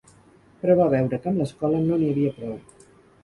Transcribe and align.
Però 0.63 0.75
va 0.79 0.87
veure 0.93 1.19
que 1.25 1.29
amb 1.31 1.43
l'escola 1.43 1.81
no 1.85 1.99
n'hi 1.99 2.09
havia 2.13 2.33
prou. 2.39 2.57